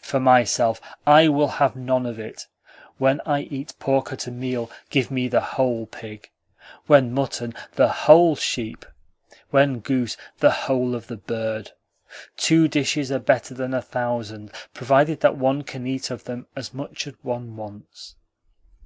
"For 0.00 0.18
myself, 0.18 0.80
I 1.06 1.28
will 1.28 1.48
have 1.60 1.76
none 1.76 2.06
of 2.06 2.18
it. 2.18 2.46
When 2.96 3.20
I 3.26 3.42
eat 3.42 3.74
pork 3.78 4.14
at 4.14 4.26
a 4.26 4.30
meal, 4.30 4.70
give 4.88 5.10
me 5.10 5.28
the 5.28 5.42
WHOLE 5.42 5.88
pig; 5.88 6.30
when 6.86 7.12
mutton, 7.12 7.52
the 7.74 7.90
WHOLE 7.90 8.36
sheep; 8.36 8.86
when 9.50 9.80
goose, 9.80 10.16
the 10.38 10.50
WHOLE 10.52 10.94
of 10.94 11.08
the 11.08 11.18
bird. 11.18 11.72
Two 12.38 12.66
dishes 12.66 13.12
are 13.12 13.18
better 13.18 13.52
than 13.52 13.74
a 13.74 13.82
thousand, 13.82 14.52
provided 14.72 15.20
that 15.20 15.36
one 15.36 15.60
can 15.64 15.86
eat 15.86 16.10
of 16.10 16.24
them 16.24 16.46
as 16.56 16.72
much 16.72 17.06
as 17.06 17.12
one 17.20 17.54
wants." 17.54 18.14